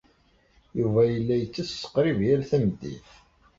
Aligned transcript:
Yuba 0.79 1.01
yella 1.11 1.35
ittess 1.37 1.81
qrib 1.93 2.19
yal 2.27 2.41
tameddit. 2.49 3.09